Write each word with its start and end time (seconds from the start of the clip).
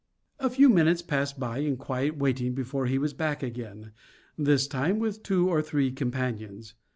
A 0.39 0.49
few 0.49 0.67
minutes 0.67 1.03
passed 1.03 1.39
by 1.39 1.59
in 1.59 1.77
quiet 1.77 2.17
waiting 2.17 2.55
before 2.55 2.87
he 2.87 2.97
was 2.97 3.13
back 3.13 3.43
again, 3.43 3.91
this 4.35 4.65
time 4.65 4.97
with 4.97 5.21
two 5.21 5.47
or 5.47 5.61
three 5.61 5.91
companions. 5.91 6.73